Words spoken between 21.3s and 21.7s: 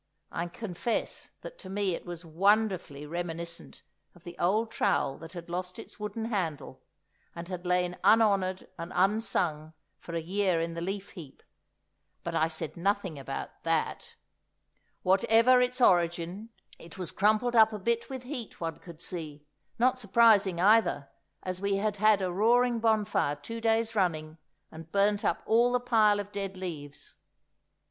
as